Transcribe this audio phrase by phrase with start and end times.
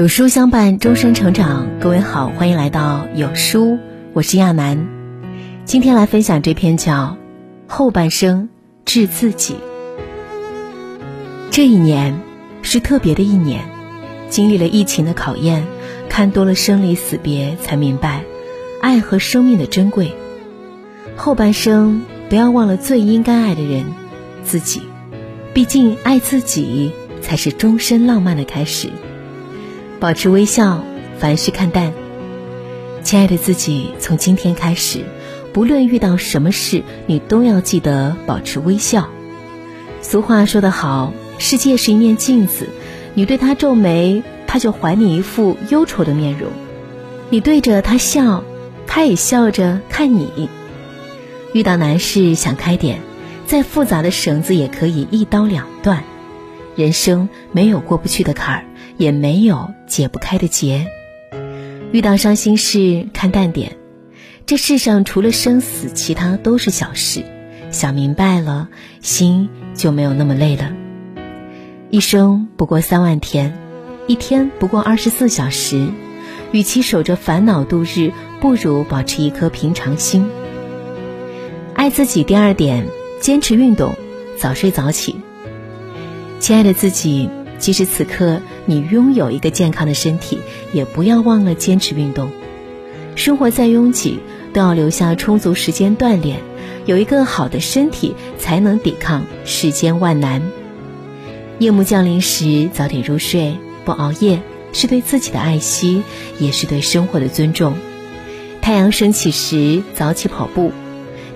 [0.00, 1.78] 有书相伴，终身成长。
[1.78, 3.78] 各位好，欢迎来到有书，
[4.14, 4.88] 我是亚楠。
[5.66, 7.18] 今天来分享这篇叫
[7.70, 8.48] 《后半生
[8.86, 9.52] 治自己》。
[11.50, 12.18] 这一年
[12.62, 13.60] 是特别的一年，
[14.30, 15.66] 经历了疫情的考验，
[16.08, 18.24] 看多了生离死别，才明白
[18.80, 20.14] 爱和生命的珍贵。
[21.14, 23.84] 后半生不要忘了最应该爱的人——
[24.44, 24.80] 自己。
[25.52, 26.90] 毕竟，爱自己
[27.20, 28.88] 才是终身浪漫的开始。
[30.00, 30.82] 保持微笑，
[31.18, 31.92] 凡事看淡。
[33.02, 35.04] 亲爱的自己，从今天开始，
[35.52, 39.10] 不论遇到什么事，你都要记得保持微笑。
[40.00, 42.70] 俗话说得好，世界是一面镜子，
[43.12, 46.48] 你对他皱眉，他就还你一副忧愁的面容；
[47.28, 48.42] 你对着他笑，
[48.86, 50.48] 他也笑着看你。
[51.52, 53.00] 遇到难事想开点，
[53.46, 56.04] 再复杂的绳子也可以一刀两断。
[56.74, 58.64] 人生没有过不去的坎儿。
[59.00, 60.86] 也没有解不开的结。
[61.90, 63.78] 遇到伤心事，看淡点。
[64.44, 67.24] 这世上除了生死，其他都是小事。
[67.70, 68.68] 想明白了，
[69.00, 70.72] 心就没有那么累了。
[71.88, 73.56] 一生不过三万天，
[74.06, 75.88] 一天不过二十四小时。
[76.52, 80.28] 与其守着烦恼度日，不如保持一颗平常心。
[81.74, 82.22] 爱自己。
[82.22, 82.86] 第二点，
[83.18, 83.94] 坚持运动，
[84.36, 85.16] 早睡早起。
[86.38, 87.30] 亲爱的自己。
[87.60, 90.38] 即使此刻你拥有一个健康的身体，
[90.72, 92.30] 也不要忘了坚持运动。
[93.16, 94.18] 生活再拥挤，
[94.52, 96.40] 都要留下充足时间锻炼。
[96.86, 100.42] 有一个好的身体，才能抵抗世间万难。
[101.58, 104.40] 夜幕降临时，早点入睡，不熬夜，
[104.72, 106.02] 是对自己的爱惜，
[106.38, 107.74] 也是对生活的尊重。
[108.62, 110.72] 太阳升起时，早起跑步。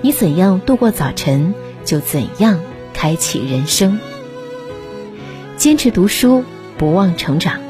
[0.01, 2.61] 你怎样度过早晨，就怎样
[2.93, 3.99] 开启人生。
[5.57, 6.45] 坚持读书，
[6.77, 7.61] 不忘成长。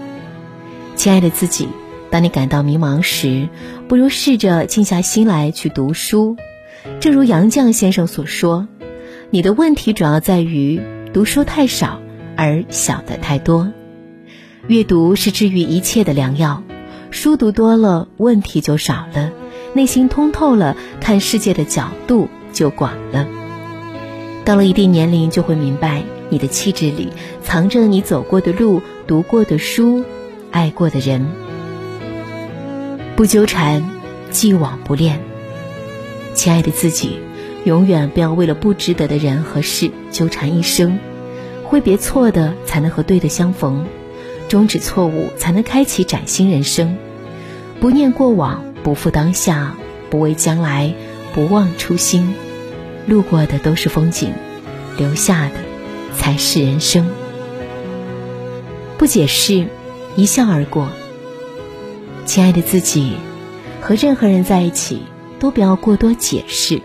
[0.97, 1.69] 亲爱的自己，
[2.11, 3.49] 当你感到迷茫时，
[3.89, 6.37] 不如试着静下心来去读书。
[7.01, 8.69] 正如杨绛先生所说
[9.31, 10.81] ：“你的问题主要在于
[11.13, 12.01] 读书太少，
[12.37, 13.73] 而想的太多。
[14.69, 16.63] 阅读是治愈一切的良药。
[17.11, 19.31] 书读多了，问题就少了；
[19.73, 23.27] 内心通透了，看世界的角度就广了。
[24.45, 27.11] 到了一定年龄，就会明白。”你的气质里
[27.43, 30.05] 藏着你走过的路、读过的书、
[30.51, 31.27] 爱过的人。
[33.17, 33.85] 不纠缠，
[34.31, 35.21] 既往不恋。
[36.35, 37.19] 亲爱的自己，
[37.65, 40.99] 永远不要为了不值得的人和事纠缠一生。
[41.65, 43.85] 挥别错的，才能和对的相逢；
[44.49, 46.97] 终止错误，才能开启崭新人生。
[47.81, 49.77] 不念过往，不负当下，
[50.11, 50.95] 不畏将来，
[51.35, 52.35] 不忘初心。
[53.07, 54.33] 路过的都是风景，
[54.97, 55.55] 留下的。
[56.17, 57.24] 才是人生。
[59.05, 59.67] 不解释，
[60.17, 60.89] 一笑而过。
[62.25, 63.13] 亲爱的自己，
[63.83, 65.03] 和任何人在一起，
[65.39, 66.81] 都不要过多解释。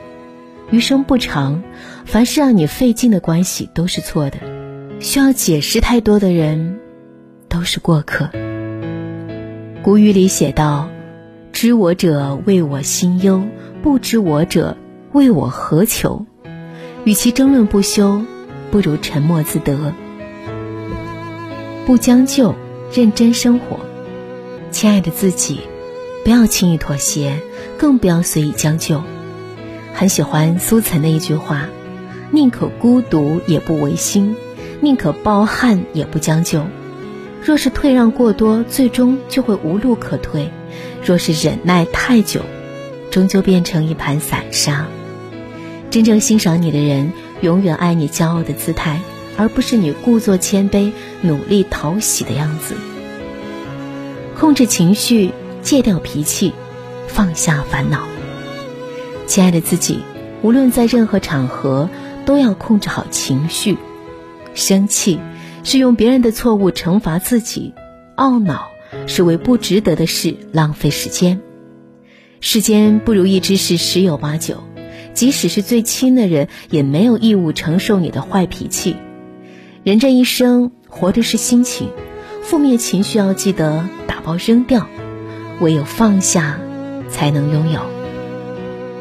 [0.69, 1.63] 余生不长，
[2.03, 4.37] 凡是让你费劲的关系都是错的。
[4.99, 6.81] 需要解释太多的人，
[7.47, 8.29] 都是过客。
[9.81, 10.89] 古语里写道
[11.53, 13.43] ：“知我者为我心忧，
[13.81, 14.75] 不知我者
[15.13, 16.25] 为我何求。”
[17.05, 18.21] 与其争论不休。
[18.71, 19.93] 不如沉默自得，
[21.89, 22.53] 不将就，
[22.93, 23.79] 认真生活。
[24.69, 25.61] 亲爱的自己，
[26.23, 27.39] 不要轻易妥协，
[27.79, 29.01] 更不要随意将就。
[29.95, 31.67] 很喜欢苏岑的一句话
[32.29, 34.35] ：“宁可孤独也不违心，
[34.81, 36.63] 宁可抱憾也不将就。
[37.43, 40.51] 若是退让过多，最终就会无路可退；
[41.03, 42.41] 若是忍耐太久，
[43.09, 44.85] 终究变成一盘散沙。
[45.89, 47.11] 真正欣赏你的人。”
[47.41, 48.99] 永远爱你骄傲的姿态，
[49.39, 50.91] 而不是你故作谦卑、
[51.21, 52.75] 努力讨喜的样子。
[54.37, 56.51] 控制情绪，戒掉脾气，
[57.07, 58.05] 放下烦恼。
[59.27, 59.99] 亲爱的自己，
[60.41, 61.89] 无论在任何场合，
[62.25, 63.77] 都要控制好情绪。
[64.55, 65.21] 生气
[65.63, 67.73] 是用别人的错误惩罚自己，
[68.17, 68.67] 懊恼
[69.07, 71.39] 是为不值得的事浪费时间。
[72.41, 74.65] 世间不如意之事十有八九。
[75.13, 78.97] 即使是最亲的人，也没有义务承受你的坏脾气。
[79.85, 81.89] 人这一生，活的是心情，
[82.43, 84.87] 负面情绪要记得打包扔掉，
[85.61, 86.59] 唯有放下，
[87.09, 87.79] 才能拥有。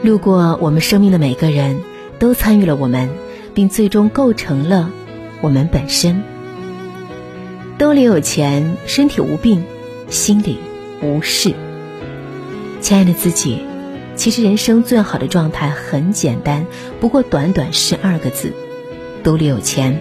[0.05, 1.81] 路过我们生命的每个人，
[2.21, 3.11] 都参与了我们，
[3.55, 4.93] 并最终构成了
[5.41, 6.23] 我们本身。
[7.77, 9.65] 兜里有钱，身体无病，
[10.09, 10.59] 心里
[11.03, 11.55] 无事。
[12.81, 13.65] 亲爱的自己。
[14.15, 16.67] 其实人生最好的状态很简单，
[16.99, 18.53] 不过短短十二个字：
[19.23, 20.01] 兜里有钱。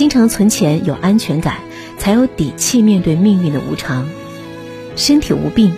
[0.00, 1.58] 经常存钱有安全感，
[1.98, 4.08] 才有底气面对命运的无常。
[4.96, 5.74] 身体无病，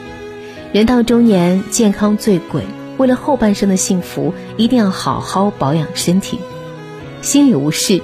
[0.72, 2.62] 人到中年健康最贵。
[2.98, 6.38] 为了后半生的幸福，一定要好好保养身体。
[7.20, 8.00] 心里无事，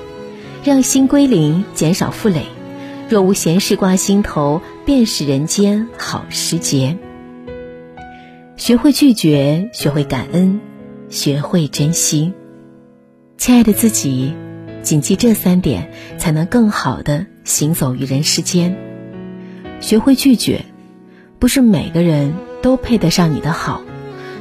[0.65, 2.47] 让心归零，减少负累。
[3.09, 6.99] 若无闲事挂心头，便是人间好时节。
[8.57, 10.61] 学会拒绝，学会感恩，
[11.11, 12.33] 学会珍惜。
[13.37, 14.35] 亲爱的自己，
[14.89, 18.75] 谨记这三点，才能更好的行走于人世间。
[19.83, 20.65] 学会拒绝，
[21.39, 22.33] 不是每个人
[22.63, 23.83] 都配得上你的好。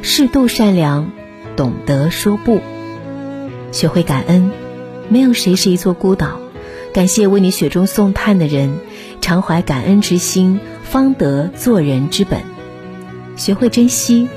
[0.01, 1.11] 适度善良，
[1.57, 2.61] 懂得说不。
[3.73, 4.49] 学会感恩，
[5.09, 6.39] 没有谁是一座孤岛。
[6.93, 8.77] 感谢为你雪中送炭的人，
[9.19, 12.39] 常怀感恩之心，方得做人之本。
[13.35, 14.29] 学会珍惜，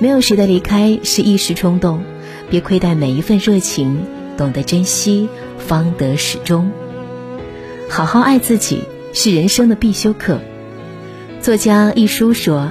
[0.00, 2.02] 没有谁的离开是一时冲动，
[2.50, 4.02] 别亏待每一份热情，
[4.36, 5.28] 懂得珍惜，
[5.58, 6.70] 方得始终。
[7.88, 10.40] 好好爱自己是人生的必修课。
[11.40, 12.70] 作家一书说：“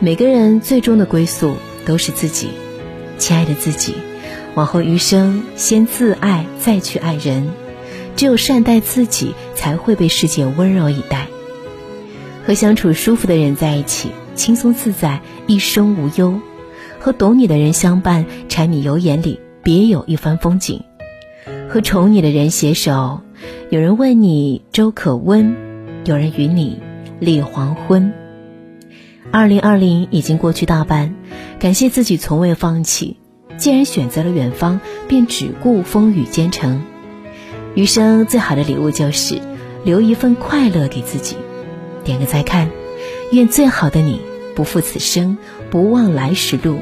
[0.00, 1.54] 每个人最终的归宿
[1.84, 2.48] 都是自己，
[3.18, 3.94] 亲爱的自己，
[4.54, 7.48] 往后余生先自爱，再去爱人。”
[8.16, 11.28] 只有善待自己，才会被世界温柔以待。
[12.46, 16.40] 和相处舒服的人在一起，轻松自在，一生无忧；
[16.98, 20.82] 和懂你的人相伴，柴米油盐里别有一番风景。
[21.68, 23.20] 和宠你的人携手，
[23.70, 25.56] 有人问你粥可温，
[26.04, 26.80] 有人与你
[27.18, 28.12] 立黄昏。
[29.30, 31.14] 二零二零已经过去大半，
[31.60, 33.18] 感谢自己从未放弃。
[33.56, 36.82] 既然选择了远方，便只顾风雨兼程。
[37.74, 39.40] 余生最好的礼物就是
[39.84, 41.36] 留一份快乐给自己，
[42.02, 42.70] 点个再看。
[43.32, 44.20] 愿最好的你
[44.56, 45.38] 不负此生，
[45.70, 46.78] 不忘来时路。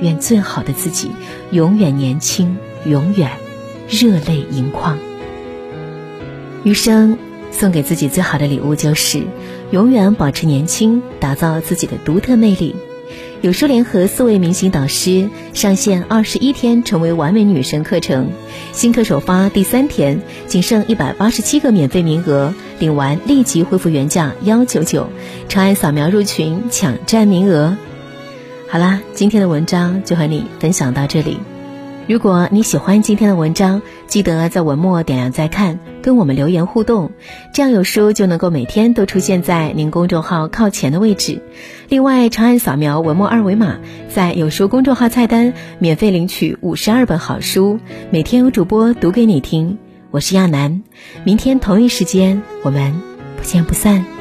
[0.00, 1.10] 愿最好的自己
[1.50, 3.30] 永远年轻，永远
[3.88, 4.98] 热泪盈眶。
[6.62, 7.18] 余生
[7.50, 9.22] 送给自己最好的礼物就是
[9.70, 12.74] 永远保持年轻，打造自己的独特魅力。
[13.42, 18.30] 有书联合四位明星导师上线二十一天成为完美女神课程，
[18.72, 25.10] 新课首发第三天，仅剩一百八十七个免费名额，领完立即恢复原价幺九九，
[25.48, 27.76] 长按扫描入群抢占名额。
[28.74, 31.38] 好啦，今天的文章就和你分享到这里。
[32.08, 37.12] 如果你喜欢今天的文章，记得在文末点亮再看，跟我们留言互动，
[37.52, 41.40] 这样有书就能够每天都出现在您公众号靠前的位置。
[41.88, 43.78] 另外，长按扫描文末二维码，
[44.12, 47.78] 在有书公众号菜单免费领取五十二本好书，
[48.10, 49.78] 每天有主播读给你听。
[50.10, 50.82] 我是亚楠，
[51.22, 52.92] 明天同一时间我们
[53.36, 54.13] 不见不散。